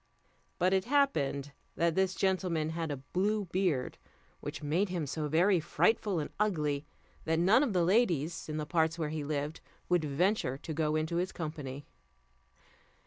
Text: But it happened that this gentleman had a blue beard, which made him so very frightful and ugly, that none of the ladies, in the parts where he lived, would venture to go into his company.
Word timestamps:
But 0.57 0.73
it 0.73 0.85
happened 0.85 1.51
that 1.75 1.93
this 1.93 2.15
gentleman 2.15 2.69
had 2.71 2.89
a 2.89 2.97
blue 3.13 3.45
beard, 3.45 3.99
which 4.39 4.63
made 4.63 4.89
him 4.89 5.05
so 5.05 5.27
very 5.27 5.59
frightful 5.59 6.17
and 6.17 6.31
ugly, 6.39 6.87
that 7.25 7.37
none 7.37 7.61
of 7.61 7.73
the 7.73 7.83
ladies, 7.83 8.49
in 8.49 8.57
the 8.57 8.65
parts 8.65 8.97
where 8.97 9.09
he 9.09 9.23
lived, 9.23 9.61
would 9.89 10.03
venture 10.03 10.57
to 10.57 10.73
go 10.73 10.95
into 10.95 11.17
his 11.17 11.31
company. 11.31 11.85